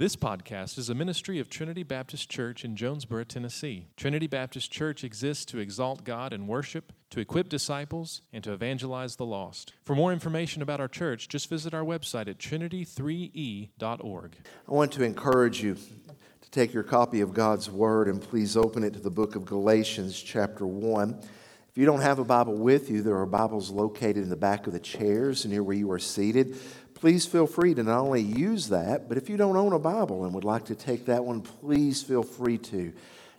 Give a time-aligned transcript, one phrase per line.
[0.00, 3.88] This podcast is a ministry of Trinity Baptist Church in Jonesborough, Tennessee.
[3.98, 9.16] Trinity Baptist Church exists to exalt God and worship, to equip disciples, and to evangelize
[9.16, 9.74] the lost.
[9.84, 14.36] For more information about our church, just visit our website at trinity3e.org.
[14.66, 18.82] I want to encourage you to take your copy of God's Word and please open
[18.82, 21.20] it to the book of Galatians, chapter 1.
[21.68, 24.66] If you don't have a Bible with you, there are Bibles located in the back
[24.66, 26.56] of the chairs near where you are seated
[27.00, 30.26] please feel free to not only use that, but if you don't own a Bible
[30.26, 32.92] and would like to take that one, please feel free to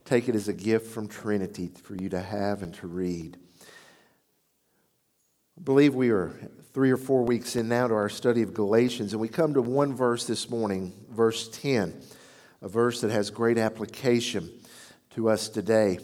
[0.03, 3.37] take it as a gift from Trinity for you to have and to read.
[5.59, 6.31] I believe we are
[6.73, 9.61] three or four weeks in now to our study of Galatians, and we come to
[9.61, 11.93] one verse this morning, verse 10,
[12.63, 14.49] a verse that has great application
[15.11, 15.99] to us today.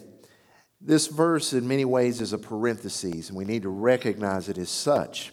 [0.80, 4.70] This verse, in many ways, is a parenthesis, and we need to recognize it as
[4.70, 5.32] such.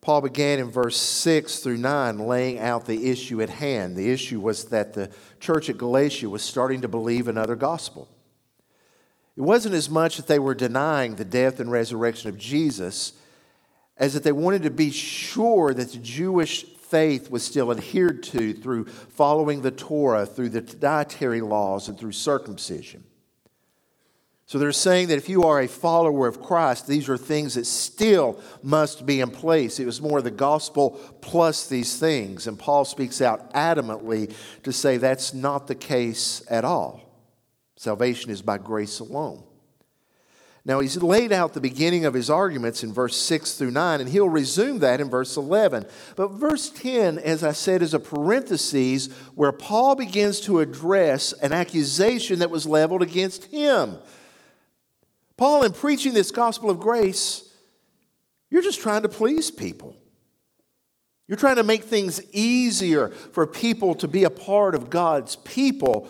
[0.00, 3.96] Paul began in verse 6 through 9 laying out the issue at hand.
[3.96, 8.08] The issue was that the church at Galatia was starting to believe another gospel.
[9.36, 13.12] It wasn't as much that they were denying the death and resurrection of Jesus
[13.96, 18.54] as that they wanted to be sure that the Jewish faith was still adhered to
[18.54, 23.04] through following the Torah, through the dietary laws, and through circumcision.
[24.48, 27.66] So they're saying that if you are a follower of Christ, these are things that
[27.66, 29.78] still must be in place.
[29.78, 32.46] It was more the gospel plus these things.
[32.46, 37.02] And Paul speaks out adamantly to say that's not the case at all.
[37.76, 39.44] Salvation is by grace alone.
[40.64, 44.08] Now, he's laid out the beginning of his arguments in verse 6 through 9, and
[44.08, 45.84] he'll resume that in verse 11.
[46.16, 51.52] But verse 10, as I said, is a parenthesis where Paul begins to address an
[51.52, 53.98] accusation that was leveled against him.
[55.38, 57.48] Paul, in preaching this gospel of grace,
[58.50, 59.96] you're just trying to please people.
[61.28, 66.08] You're trying to make things easier for people to be a part of God's people,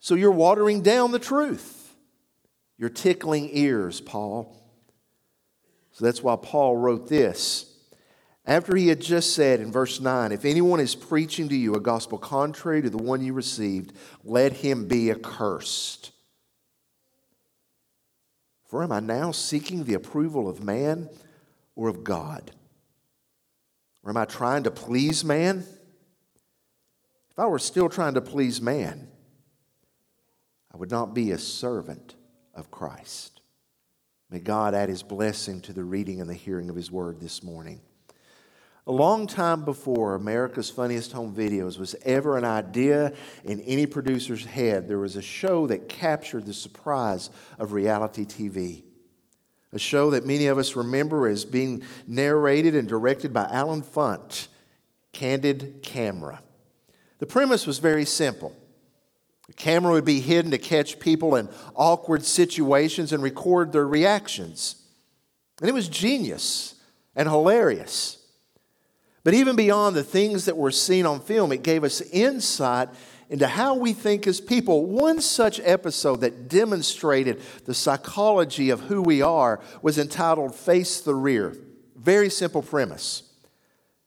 [0.00, 1.94] so you're watering down the truth.
[2.78, 4.58] You're tickling ears, Paul.
[5.92, 7.68] So that's why Paul wrote this.
[8.46, 11.80] After he had just said in verse 9, If anyone is preaching to you a
[11.80, 13.92] gospel contrary to the one you received,
[14.24, 16.12] let him be accursed.
[18.72, 21.10] For am I now seeking the approval of man
[21.76, 22.52] or of God?
[24.02, 25.66] Or am I trying to please man?
[27.30, 29.08] If I were still trying to please man,
[30.72, 32.14] I would not be a servant
[32.54, 33.42] of Christ.
[34.30, 37.42] May God add his blessing to the reading and the hearing of his word this
[37.42, 37.82] morning.
[38.84, 43.12] A long time before America's Funniest Home Videos was ever an idea
[43.44, 48.82] in any producer's head, there was a show that captured the surprise of reality TV.
[49.72, 54.48] A show that many of us remember as being narrated and directed by Allen Funt,
[55.12, 56.42] Candid Camera.
[57.20, 58.54] The premise was very simple.
[59.46, 64.82] The camera would be hidden to catch people in awkward situations and record their reactions.
[65.60, 66.74] And it was genius
[67.14, 68.21] and hilarious.
[69.24, 72.88] But even beyond the things that were seen on film, it gave us insight
[73.30, 74.84] into how we think as people.
[74.84, 81.14] One such episode that demonstrated the psychology of who we are was entitled Face the
[81.14, 81.56] Rear.
[81.96, 83.22] Very simple premise.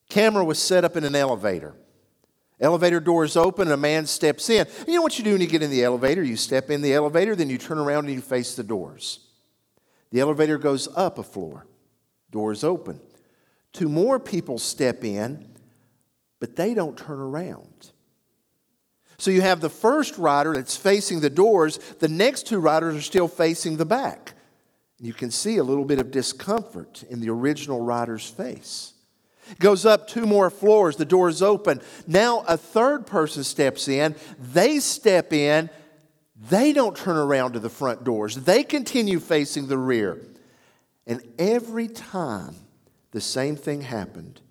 [0.09, 1.75] Camera was set up in an elevator.
[2.59, 4.65] Elevator doors open and a man steps in.
[4.87, 6.23] You know what you do when you get in the elevator?
[6.23, 9.19] You step in the elevator, then you turn around and you face the doors.
[10.11, 11.65] The elevator goes up a floor.
[12.31, 12.99] Doors open.
[13.75, 15.49] Two more people step in,
[16.39, 17.91] but they don't turn around.
[19.17, 23.01] So you have the first rider that's facing the doors, the next two riders are
[23.01, 24.31] still facing the back.
[25.01, 28.93] You can see a little bit of discomfort in the original rider's face.
[29.59, 31.81] Goes up two more floors, the doors open.
[32.07, 35.69] Now a third person steps in, they step in,
[36.49, 40.21] they don't turn around to the front doors, they continue facing the rear.
[41.05, 42.55] And every time
[43.15, 44.41] the same thing happened.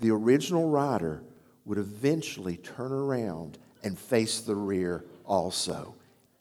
[0.00, 1.22] The original rider
[1.66, 5.94] would eventually turn around and face the rear also.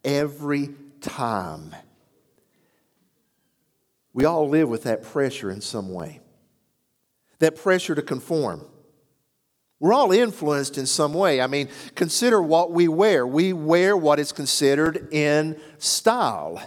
[0.06, 0.70] Every
[1.02, 1.76] time.
[4.14, 6.22] We all live with that pressure in some way,
[7.40, 8.66] that pressure to conform.
[9.82, 11.42] We're all influenced in some way.
[11.42, 13.28] I mean, consider what we wear.
[13.28, 16.64] We wear what is considered in style.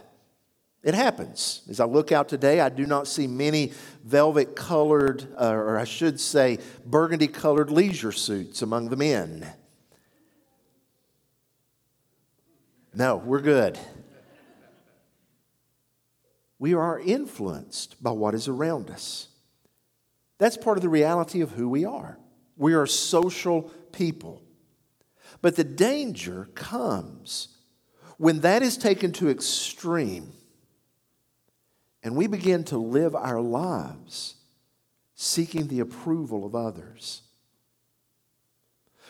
[0.83, 1.63] It happens.
[1.69, 3.73] As I look out today, I do not see many
[4.05, 9.47] velvet colored, uh, or I should say, burgundy colored leisure suits among the men.
[12.95, 13.79] No, we're good.
[16.59, 19.29] We are influenced by what is around us.
[20.39, 22.19] That's part of the reality of who we are.
[22.57, 23.63] We are social
[23.93, 24.43] people.
[25.41, 27.49] But the danger comes
[28.19, 30.33] when that is taken to extreme
[32.03, 34.37] and we begin to live our lives
[35.15, 37.23] seeking the approval of others.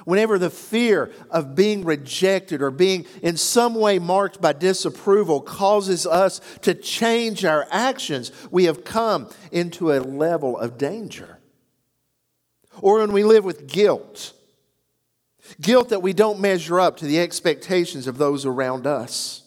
[0.05, 6.07] Whenever the fear of being rejected or being in some way marked by disapproval causes
[6.07, 11.39] us to change our actions, we have come into a level of danger.
[12.81, 14.33] Or when we live with guilt,
[15.61, 19.43] guilt that we don't measure up to the expectations of those around us.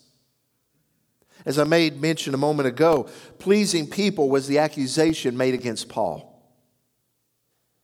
[1.46, 3.10] As I made mention a moment ago,
[3.40, 6.30] pleasing people was the accusation made against Paul.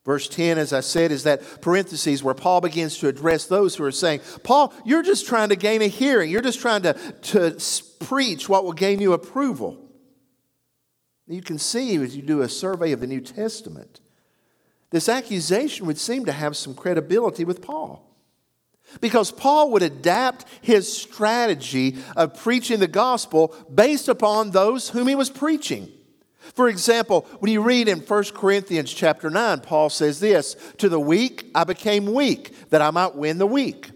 [0.05, 3.83] Verse 10, as I said, is that parenthesis where Paul begins to address those who
[3.83, 6.31] are saying, Paul, you're just trying to gain a hearing.
[6.31, 7.57] You're just trying to, to
[7.99, 9.77] preach what will gain you approval.
[11.27, 13.99] You can see as you do a survey of the New Testament,
[14.89, 18.08] this accusation would seem to have some credibility with Paul.
[19.01, 25.15] Because Paul would adapt his strategy of preaching the gospel based upon those whom he
[25.15, 25.91] was preaching.
[26.53, 30.99] For example, when you read in 1 Corinthians chapter 9, Paul says this To the
[30.99, 33.91] weak I became weak, that I might win the weak.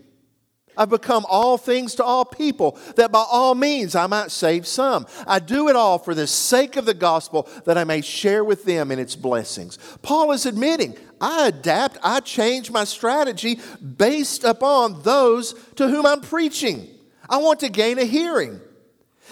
[0.76, 5.06] I've become all things to all people, that by all means I might save some.
[5.28, 8.66] I do it all for the sake of the gospel, that I may share with
[8.66, 9.78] them in its blessings.
[10.02, 13.62] Paul is admitting, I adapt, I change my strategy
[13.98, 16.86] based upon those to whom I'm preaching.
[17.30, 18.60] I want to gain a hearing.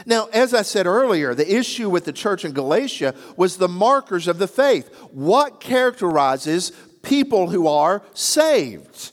[0.05, 4.29] Now, as I said earlier, the issue with the church in Galatia was the markers
[4.29, 4.89] of the faith.
[5.11, 6.71] What characterizes
[7.01, 9.11] people who are saved?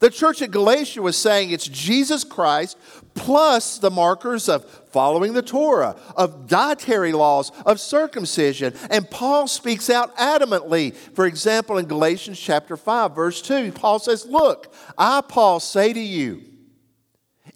[0.00, 2.78] The church at Galatia was saying it's Jesus Christ
[3.14, 8.74] plus the markers of following the Torah, of dietary laws, of circumcision.
[8.90, 10.94] And Paul speaks out adamantly.
[10.94, 16.00] For example, in Galatians chapter 5, verse 2, Paul says, Look, I, Paul, say to
[16.00, 16.42] you,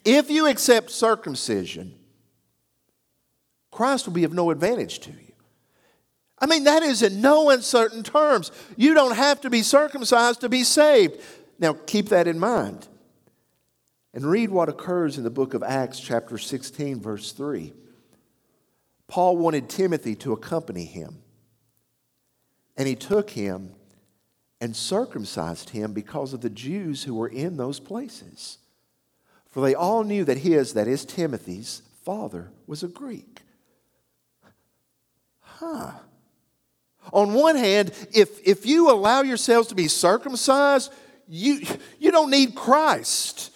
[0.04, 1.94] if you accept circumcision,
[3.70, 5.32] Christ will be of no advantage to you.
[6.40, 8.52] I mean, that is in no uncertain terms.
[8.76, 11.20] You don't have to be circumcised to be saved.
[11.58, 12.86] Now, keep that in mind.
[14.14, 17.72] And read what occurs in the book of Acts, chapter 16, verse 3.
[19.06, 21.18] Paul wanted Timothy to accompany him.
[22.76, 23.72] And he took him
[24.60, 28.58] and circumcised him because of the Jews who were in those places.
[29.50, 33.42] For they all knew that his, that is Timothy's, father was a Greek
[35.58, 35.92] huh.
[37.12, 40.92] On one hand, if, if you allow yourselves to be circumcised,
[41.26, 41.62] you,
[41.98, 43.50] you don't need Christ.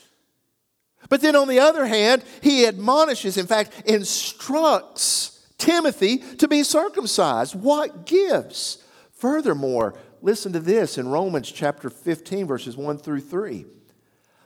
[1.13, 7.55] But then on the other hand, he admonishes, in fact, instructs Timothy to be circumcised.
[7.55, 8.83] What gives?
[9.13, 9.93] Furthermore,
[10.23, 13.67] listen to this in Romans chapter 15, verses 1 through 3.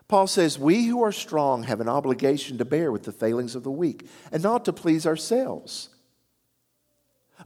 [0.09, 3.63] Paul says, We who are strong have an obligation to bear with the failings of
[3.63, 5.91] the weak and not to please ourselves.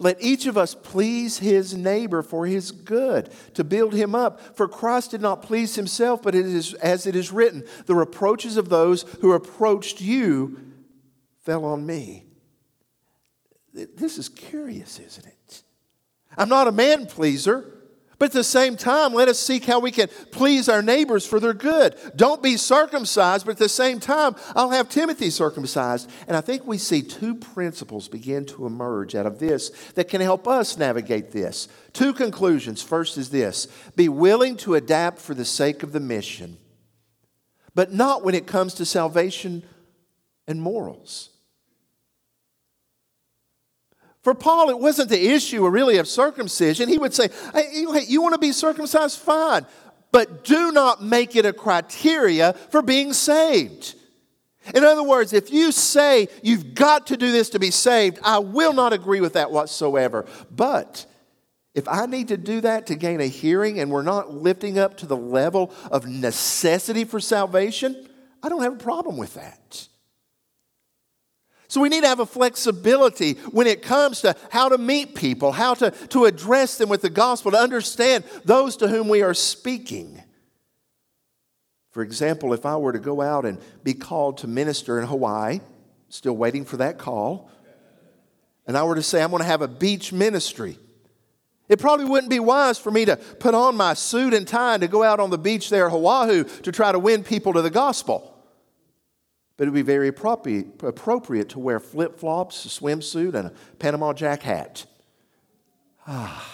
[0.01, 4.57] Let each of us please his neighbor for his good, to build him up.
[4.57, 8.57] For Christ did not please himself, but it is as it is written, the reproaches
[8.57, 10.59] of those who approached you
[11.45, 12.25] fell on me.
[13.75, 15.63] This is curious, isn't it?
[16.37, 17.80] I'm not a man pleaser.
[18.21, 21.41] But at the same time, let us seek how we can please our neighbors for
[21.41, 21.97] their good.
[22.15, 26.11] Don't be circumcised, but at the same time, I'll have Timothy circumcised.
[26.29, 30.21] And I think we see two principles begin to emerge out of this that can
[30.21, 31.67] help us navigate this.
[31.95, 32.83] Two conclusions.
[32.83, 36.59] First is this be willing to adapt for the sake of the mission,
[37.75, 39.63] but not when it comes to salvation
[40.47, 41.31] and morals.
[44.23, 46.89] For Paul, it wasn't the issue really of circumcision.
[46.89, 47.71] He would say, hey,
[48.07, 49.19] You want to be circumcised?
[49.19, 49.67] Fine.
[50.13, 53.95] But do not make it a criteria for being saved.
[54.75, 58.39] In other words, if you say you've got to do this to be saved, I
[58.39, 60.27] will not agree with that whatsoever.
[60.51, 61.07] But
[61.75, 64.99] if I need to do that to gain a hearing and we're not lifting up
[64.99, 68.09] to the level of necessity for salvation,
[68.43, 69.89] I don't have a problem with that.
[71.71, 75.53] So we need to have a flexibility when it comes to how to meet people,
[75.53, 79.35] how to, to address them with the gospel, to understand those to whom we are
[79.35, 80.21] speaking.
[81.93, 85.61] For example, if I were to go out and be called to minister in Hawaii,
[86.09, 87.53] still waiting for that call,
[88.67, 90.77] and I were to say, I'm going to have a beach ministry,
[91.69, 94.81] it probably wouldn't be wise for me to put on my suit and tie and
[94.81, 97.71] to go out on the beach there Oahu to try to win people to the
[97.71, 98.40] gospel
[99.61, 104.15] but it would be very appropriate to wear flip flops, a swimsuit, and a Panama
[104.15, 104.87] Jack hat.
[106.07, 106.51] Ah.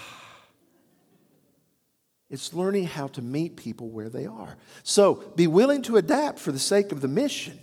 [2.28, 4.56] It's learning how to meet people where they are.
[4.82, 7.60] So be willing to adapt for the sake of the mission,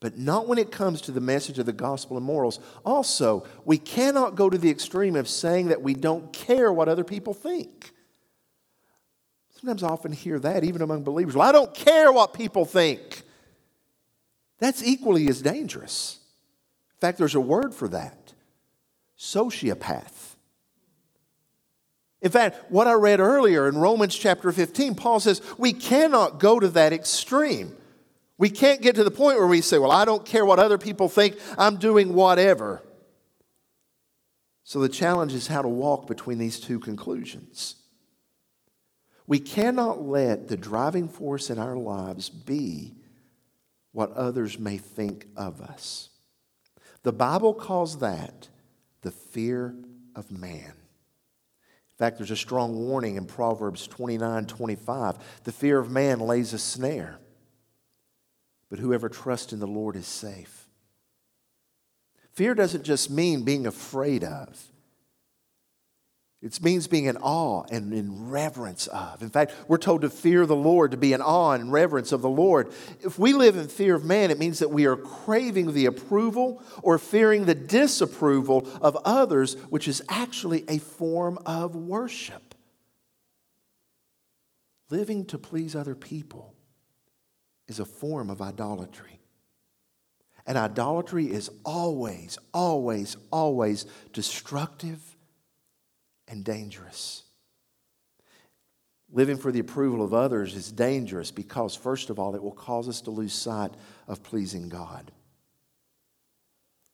[0.00, 2.58] but not when it comes to the message of the gospel and morals.
[2.84, 7.04] Also, we cannot go to the extreme of saying that we don't care what other
[7.04, 7.92] people think.
[9.52, 11.36] Sometimes I often hear that even among believers.
[11.36, 13.23] Well, I don't care what people think.
[14.58, 16.20] That's equally as dangerous.
[16.94, 18.32] In fact, there's a word for that
[19.18, 20.34] sociopath.
[22.20, 26.58] In fact, what I read earlier in Romans chapter 15, Paul says we cannot go
[26.58, 27.76] to that extreme.
[28.38, 30.78] We can't get to the point where we say, Well, I don't care what other
[30.78, 32.82] people think, I'm doing whatever.
[34.64, 37.76] So the challenge is how to walk between these two conclusions.
[39.26, 42.94] We cannot let the driving force in our lives be
[43.94, 46.10] what others may think of us.
[47.04, 48.48] The Bible calls that
[49.02, 49.74] the fear
[50.16, 50.72] of man.
[50.72, 55.18] In fact, there's a strong warning in Proverbs 29 25.
[55.44, 57.18] The fear of man lays a snare,
[58.68, 60.66] but whoever trusts in the Lord is safe.
[62.32, 64.60] Fear doesn't just mean being afraid of.
[66.44, 69.22] It means being in awe and in reverence of.
[69.22, 72.20] In fact, we're told to fear the Lord, to be in awe and reverence of
[72.20, 72.70] the Lord.
[73.00, 76.62] If we live in fear of man, it means that we are craving the approval
[76.82, 82.54] or fearing the disapproval of others, which is actually a form of worship.
[84.90, 86.52] Living to please other people
[87.68, 89.18] is a form of idolatry.
[90.46, 95.13] And idolatry is always, always, always destructive
[96.28, 97.22] and dangerous.
[99.12, 102.88] Living for the approval of others is dangerous because, first of all, it will cause
[102.88, 103.72] us to lose sight
[104.08, 105.12] of pleasing God.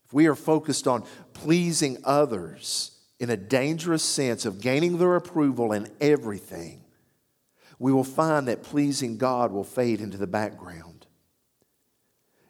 [0.04, 5.72] If we are focused on pleasing others in a dangerous sense of gaining their approval
[5.72, 6.84] in everything,
[7.78, 11.06] we will find that pleasing God will fade into the background.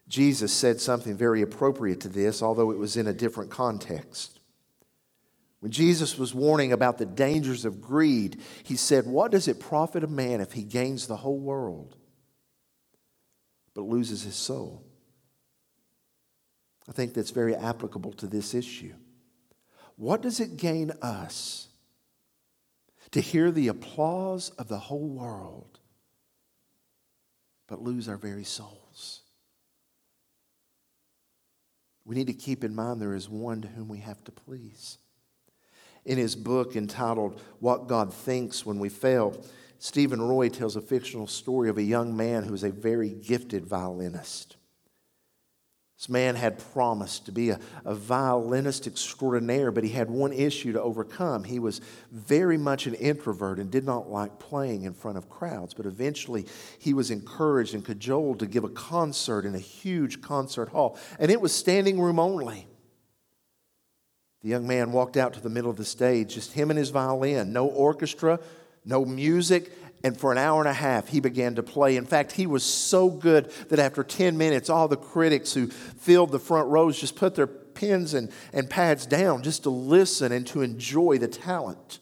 [0.08, 4.39] Jesus said something very appropriate to this, although it was in a different context.
[5.60, 10.02] When Jesus was warning about the dangers of greed, he said, What does it profit
[10.02, 11.96] a man if he gains the whole world
[13.74, 14.82] but loses his soul?
[16.88, 18.94] I think that's very applicable to this issue.
[19.96, 21.68] What does it gain us
[23.10, 25.78] to hear the applause of the whole world
[27.66, 29.20] but lose our very souls?
[32.06, 34.96] We need to keep in mind there is one to whom we have to please
[36.04, 39.42] in his book entitled What God Thinks When We Fail,
[39.78, 43.66] Stephen Roy tells a fictional story of a young man who is a very gifted
[43.66, 44.56] violinist.
[46.00, 50.72] This man had promised to be a, a, violinist extraordinaire, but he had one issue
[50.72, 51.44] to overcome.
[51.44, 55.74] He was very much an introvert and did not like playing in front of crowds.
[55.74, 56.46] But eventually,
[56.78, 61.30] he was encouraged and cajoled to give a concert in a huge concert hall, and
[61.30, 62.66] it was standing room only.
[64.42, 66.90] The young man walked out to the middle of the stage, just him and his
[66.90, 68.40] violin, no orchestra,
[68.84, 69.72] no music.
[70.02, 71.96] And for an hour and a half, he began to play.
[71.96, 76.32] In fact, he was so good that after 10 minutes, all the critics who filled
[76.32, 80.46] the front rows just put their pens and, and pads down just to listen and
[80.46, 81.98] to enjoy the talent.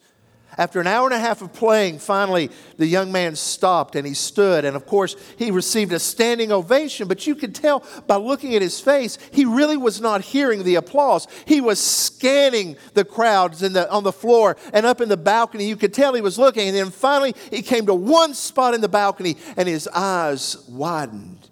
[0.58, 4.12] After an hour and a half of playing, finally the young man stopped and he
[4.12, 4.64] stood.
[4.64, 8.60] And of course, he received a standing ovation, but you could tell by looking at
[8.60, 11.28] his face, he really was not hearing the applause.
[11.46, 15.68] He was scanning the crowds in the, on the floor and up in the balcony.
[15.68, 16.66] You could tell he was looking.
[16.66, 21.48] And then finally, he came to one spot in the balcony and his eyes widened.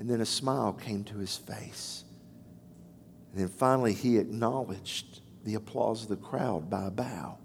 [0.00, 2.02] And then a smile came to his face.
[3.30, 7.38] And then finally, he acknowledged the applause of the crowd by a bow.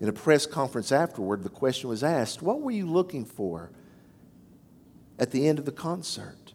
[0.00, 3.70] In a press conference afterward, the question was asked What were you looking for
[5.18, 6.52] at the end of the concert?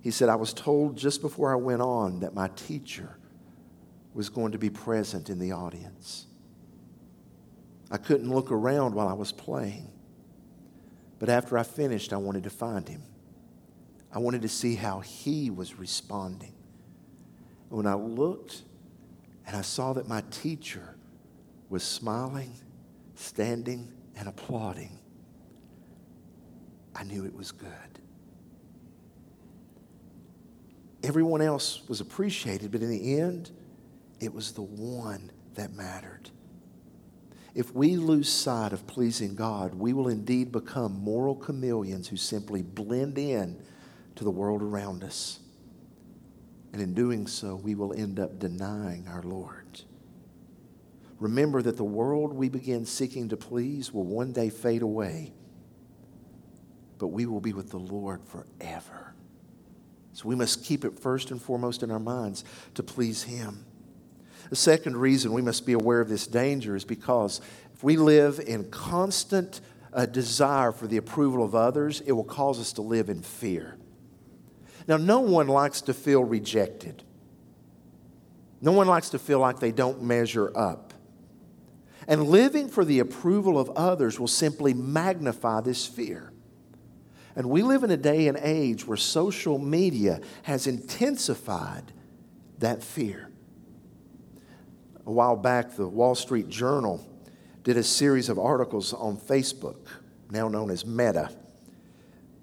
[0.00, 3.16] He said, I was told just before I went on that my teacher
[4.12, 6.26] was going to be present in the audience.
[7.90, 9.90] I couldn't look around while I was playing.
[11.18, 13.02] But after I finished, I wanted to find him.
[14.12, 16.54] I wanted to see how he was responding.
[17.70, 18.62] And when I looked
[19.46, 20.93] and I saw that my teacher
[21.74, 22.52] was smiling,
[23.16, 24.96] standing, and applauding,
[26.94, 27.68] I knew it was good.
[31.02, 33.50] Everyone else was appreciated, but in the end,
[34.20, 36.30] it was the one that mattered.
[37.56, 42.62] If we lose sight of pleasing God, we will indeed become moral chameleons who simply
[42.62, 43.60] blend in
[44.14, 45.40] to the world around us.
[46.72, 49.82] And in doing so, we will end up denying our Lord.
[51.18, 55.32] Remember that the world we begin seeking to please will one day fade away,
[56.98, 59.14] but we will be with the Lord forever.
[60.12, 62.44] So we must keep it first and foremost in our minds
[62.74, 63.64] to please Him.
[64.50, 67.40] The second reason we must be aware of this danger is because
[67.74, 69.60] if we live in constant
[69.92, 73.76] uh, desire for the approval of others, it will cause us to live in fear.
[74.86, 77.02] Now, no one likes to feel rejected.
[78.60, 80.93] No one likes to feel like they don't measure up.
[82.06, 86.32] And living for the approval of others will simply magnify this fear.
[87.36, 91.92] And we live in a day and age where social media has intensified
[92.58, 93.30] that fear.
[95.06, 97.06] A while back, the Wall Street Journal
[97.62, 99.86] did a series of articles on Facebook,
[100.30, 101.30] now known as Meta.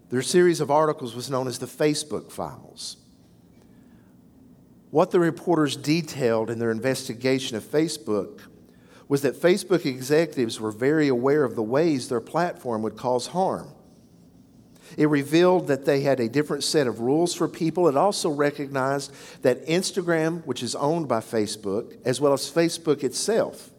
[0.10, 2.98] Their series of articles was known as the Facebook Files.
[4.90, 8.42] What the reporters detailed in their investigation of Facebook
[9.12, 13.68] was that Facebook executives were very aware of the ways their platform would cause harm.
[14.96, 17.90] It revealed that they had a different set of rules for people.
[17.90, 23.72] It also recognized that Instagram, which is owned by Facebook, as well as Facebook itself,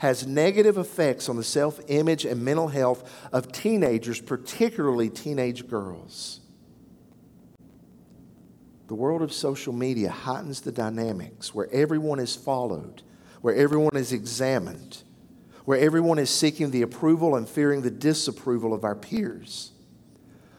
[0.00, 6.40] has negative effects on the self image and mental health of teenagers, particularly teenage girls.
[8.88, 13.02] The world of social media heightens the dynamics where everyone is followed,
[13.44, 15.02] where everyone is examined,
[15.66, 19.72] where everyone is seeking the approval and fearing the disapproval of our peers.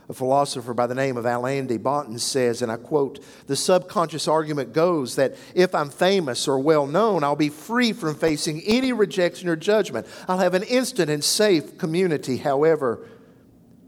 [0.08, 4.28] A philosopher by the name of Alain de Botton says, and I quote, the subconscious
[4.28, 8.94] argument goes that if I'm famous or well known, I'll be free from facing any
[8.94, 10.06] rejection or judgment.
[10.28, 12.38] I'll have an instant and safe community.
[12.38, 13.08] However,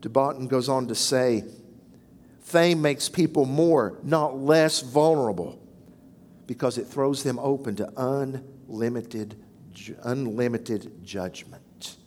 [0.01, 1.43] de Botton goes on to say,
[2.41, 5.61] fame makes people more, not less vulnerable,
[6.47, 7.87] because it throws them open to
[8.67, 9.35] unlimited,
[10.03, 11.97] unlimited judgment.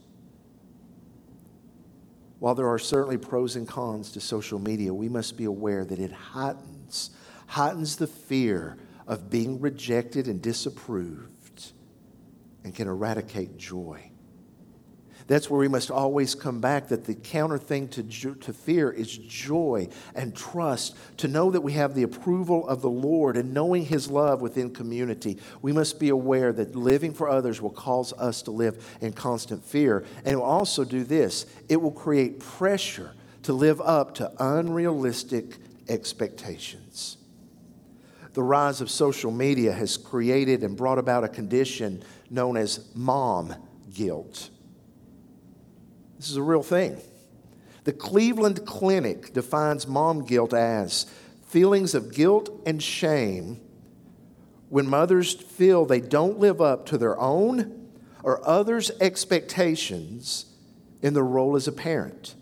[2.39, 5.99] While there are certainly pros and cons to social media, we must be aware that
[5.99, 7.11] it heightens,
[7.47, 11.73] heightens the fear of being rejected and disapproved
[12.65, 14.11] and can eradicate joy.
[15.31, 19.17] That's where we must always come back that the counter thing to, to fear is
[19.17, 23.85] joy and trust, to know that we have the approval of the Lord and knowing
[23.85, 25.39] His love within community.
[25.63, 29.65] We must be aware that living for others will cause us to live in constant
[29.65, 30.05] fear.
[30.25, 33.13] And it will also do this it will create pressure
[33.45, 37.19] to live up to unrealistic expectations.
[38.33, 43.55] The rise of social media has created and brought about a condition known as mom
[43.95, 44.51] guilt.
[46.21, 47.01] This is a real thing.
[47.85, 51.07] The Cleveland Clinic defines mom guilt as
[51.47, 53.59] feelings of guilt and shame
[54.69, 57.89] when mothers feel they don't live up to their own
[58.23, 60.45] or others' expectations
[61.01, 62.35] in their role as a parent.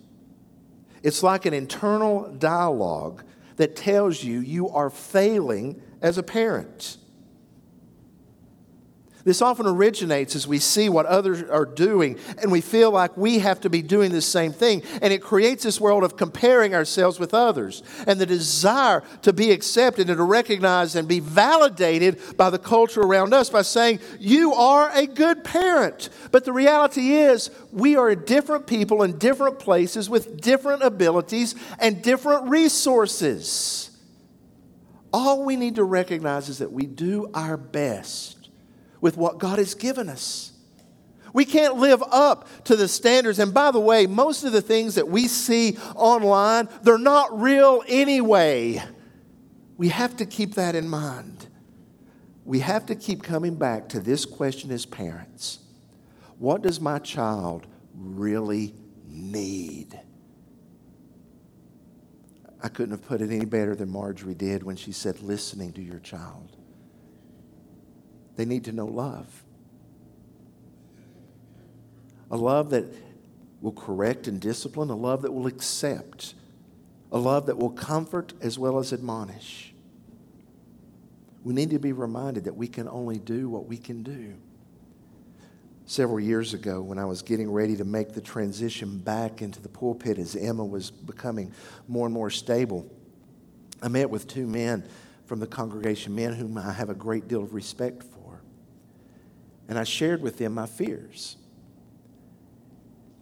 [1.04, 3.22] It's like an internal dialogue
[3.58, 6.96] that tells you you are failing as a parent.
[9.28, 13.40] This often originates as we see what others are doing and we feel like we
[13.40, 14.82] have to be doing the same thing.
[15.02, 19.50] And it creates this world of comparing ourselves with others and the desire to be
[19.50, 24.54] accepted and to recognize and be validated by the culture around us by saying, You
[24.54, 26.08] are a good parent.
[26.30, 32.00] But the reality is, we are different people in different places with different abilities and
[32.00, 33.90] different resources.
[35.12, 38.37] All we need to recognize is that we do our best
[39.00, 40.52] with what God has given us.
[41.32, 43.38] We can't live up to the standards.
[43.38, 47.82] And by the way, most of the things that we see online, they're not real
[47.86, 48.82] anyway.
[49.76, 51.46] We have to keep that in mind.
[52.44, 55.58] We have to keep coming back to this question as parents
[56.38, 58.74] What does my child really
[59.06, 60.00] need?
[62.60, 65.82] I couldn't have put it any better than Marjorie did when she said, listening to
[65.82, 66.57] your child.
[68.38, 69.42] They need to know love.
[72.30, 72.84] A love that
[73.60, 76.34] will correct and discipline, a love that will accept,
[77.10, 79.74] a love that will comfort as well as admonish.
[81.42, 84.34] We need to be reminded that we can only do what we can do.
[85.86, 89.68] Several years ago, when I was getting ready to make the transition back into the
[89.68, 91.52] pulpit as Emma was becoming
[91.88, 92.88] more and more stable,
[93.82, 94.84] I met with two men
[95.26, 98.17] from the congregation, men whom I have a great deal of respect for.
[99.68, 101.36] And I shared with them my fears.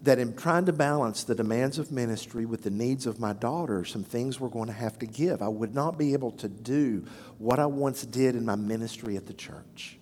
[0.02, 3.84] That in trying to balance the demands of ministry with the needs of my daughter,
[3.84, 5.42] some things were going to have to give.
[5.42, 7.04] I would not be able to do
[7.38, 9.98] what I once did in my ministry at the church.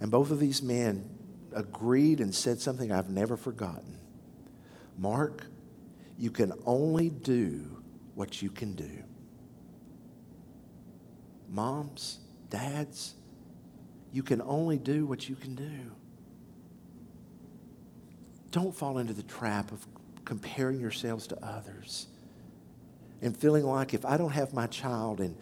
[0.00, 1.10] And both of these men
[1.52, 3.98] agreed and said something I've never forgotten.
[4.98, 5.46] Mark,
[6.18, 7.82] you can only do
[8.14, 9.02] what you can do.
[11.48, 12.18] Moms,
[12.50, 13.14] dads,
[14.14, 15.90] you can only do what you can do.
[18.52, 19.84] Don't fall into the trap of
[20.24, 22.06] comparing yourselves to others
[23.22, 25.34] and feeling like if I don't have my child in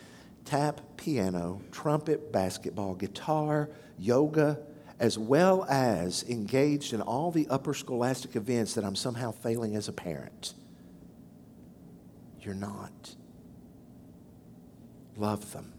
[0.47, 4.59] tap, piano, trumpet, basketball, guitar, yoga,
[4.99, 9.89] as well as engaged in all the upper scholastic events that I'm somehow failing as
[9.89, 10.55] a parent.
[12.41, 13.17] You're not.
[15.19, 15.75] Love them.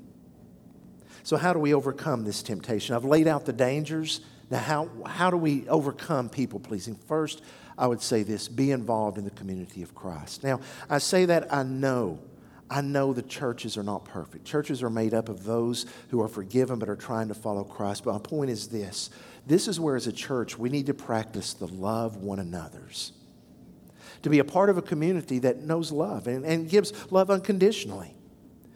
[1.23, 2.95] So, how do we overcome this temptation?
[2.95, 4.21] I've laid out the dangers.
[4.51, 6.95] Now, how, how do we overcome people pleasing?
[6.95, 7.41] First,
[7.77, 10.43] I would say this be involved in the community of Christ.
[10.43, 10.59] Now,
[10.89, 12.19] I say that I know.
[12.69, 14.45] I know the churches are not perfect.
[14.45, 18.03] Churches are made up of those who are forgiven but are trying to follow Christ.
[18.03, 19.09] But my point is this
[19.45, 23.13] this is where, as a church, we need to practice the love one another's.
[24.23, 28.15] To be a part of a community that knows love and, and gives love unconditionally.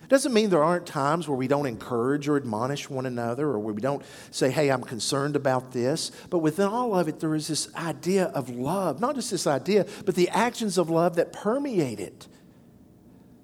[0.08, 3.74] Doesn't mean there aren't times where we don't encourage or admonish one another or where
[3.74, 6.12] we don't say, hey, I'm concerned about this.
[6.30, 9.02] But within all of it, there is this idea of love.
[9.02, 12.28] Not just this idea, but the actions of love that permeate it.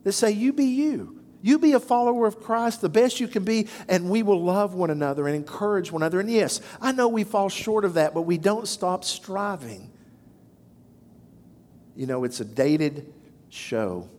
[0.04, 1.20] That say, you be you.
[1.42, 4.74] You be a follower of Christ the best you can be, and we will love
[4.74, 6.22] one another and encourage one another.
[6.22, 9.92] And yes, I know we fall short of that, but we don't stop striving.
[11.98, 13.14] You know, it's a dated
[13.50, 14.10] show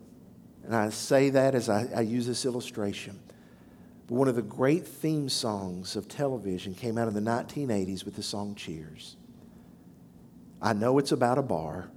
[0.64, 3.20] and I say that as I, I use this illustration.
[4.06, 8.16] But one of the great theme songs of television came out in the 1980s with
[8.16, 9.16] the song Cheers.
[10.60, 11.90] I know it's about a bar,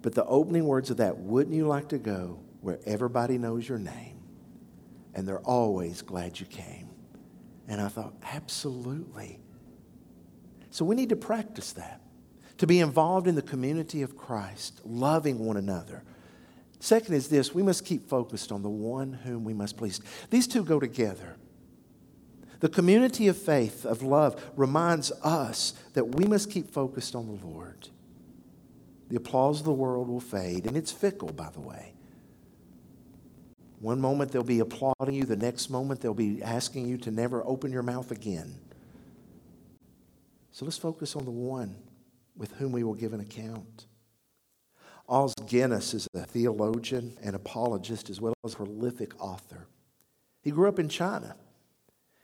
[0.00, 3.78] but the opening words of that, wouldn't you like to go where everybody knows your
[3.78, 4.18] name
[5.14, 6.88] and they're always glad you came?
[7.68, 9.40] And I thought, absolutely.
[10.70, 12.00] So we need to practice that,
[12.58, 16.02] to be involved in the community of Christ, loving one another
[16.84, 20.02] Second is this we must keep focused on the one whom we must please.
[20.28, 21.36] These two go together.
[22.60, 27.46] The community of faith, of love, reminds us that we must keep focused on the
[27.46, 27.88] Lord.
[29.08, 31.94] The applause of the world will fade, and it's fickle, by the way.
[33.80, 37.42] One moment they'll be applauding you, the next moment they'll be asking you to never
[37.46, 38.56] open your mouth again.
[40.52, 41.76] So let's focus on the one
[42.36, 43.86] with whom we will give an account.
[45.08, 49.66] Os Guinness is a theologian and apologist as well as a prolific author.
[50.40, 51.36] He grew up in China.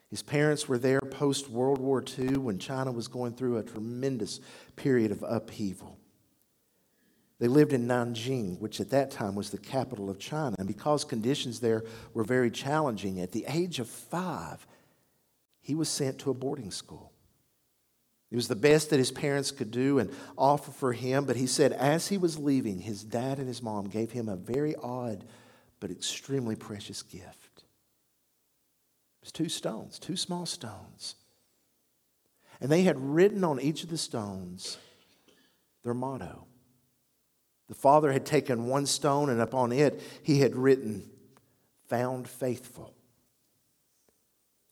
[0.09, 4.40] His parents were there post World War II when China was going through a tremendous
[4.77, 5.99] period of upheaval.
[7.38, 10.57] They lived in Nanjing, which at that time was the capital of China.
[10.59, 14.66] And because conditions there were very challenging, at the age of five,
[15.62, 17.10] he was sent to a boarding school.
[18.31, 21.25] It was the best that his parents could do and offer for him.
[21.25, 24.37] But he said, as he was leaving, his dad and his mom gave him a
[24.37, 25.25] very odd
[25.81, 27.64] but extremely precious gift.
[29.21, 31.16] It was two stones, two small stones.
[32.61, 34.79] And they had written on each of the stones
[35.83, 36.47] their motto.
[37.69, 41.09] The father had taken one stone, and upon it he had written,
[41.88, 42.95] Found faithful.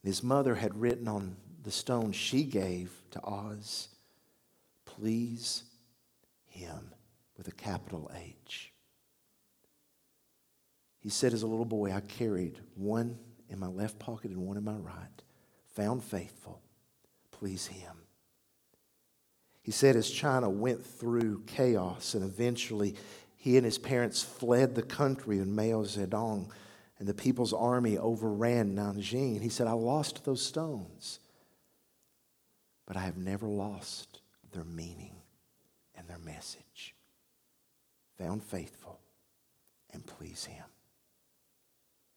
[0.04, 3.88] His mother had written on the stone she gave to Os,
[4.84, 5.64] please
[6.46, 6.92] him
[7.36, 8.72] with a capital H.
[11.00, 13.18] He said, as a little boy, I carried one
[13.48, 15.22] in my left pocket and one in my right,
[15.74, 16.60] found faithful,
[17.30, 17.96] please him.
[19.62, 22.94] He said, as China went through chaos and eventually
[23.36, 26.50] he and his parents fled the country in Mao Zedong
[26.98, 31.20] and the People's Army overran Nanjing, he said, I lost those stones
[32.88, 35.12] but I have never lost their meaning
[35.94, 36.94] and their message.
[38.16, 38.98] Found faithful
[39.92, 40.64] and please Him.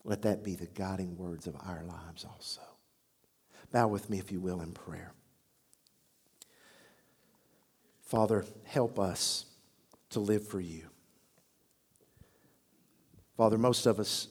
[0.05, 2.61] Let that be the guiding words of our lives also.
[3.73, 5.11] Bow with me, if you will, in prayer.
[8.01, 9.45] Father, help us
[10.11, 10.83] to live for you.
[13.35, 14.29] Father, most of us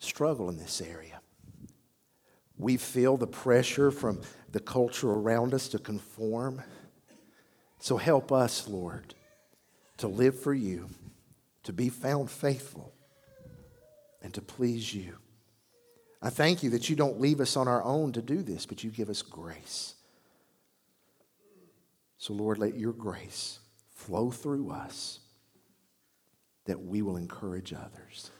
[0.00, 1.20] struggle in this area.
[2.58, 6.62] We feel the pressure from the culture around us to conform.
[7.78, 9.14] So help us, Lord,
[9.98, 10.88] to live for you,
[11.64, 12.92] to be found faithful,
[14.22, 15.16] and to please you.
[16.22, 18.82] I thank you that you don't leave us on our own to do this, but
[18.82, 19.94] you give us grace.
[22.18, 23.58] So, Lord, let your grace
[23.94, 25.20] flow through us
[26.64, 28.30] that we will encourage others.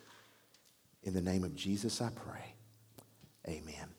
[1.03, 2.55] In the name of Jesus, I pray.
[3.49, 3.96] Amen.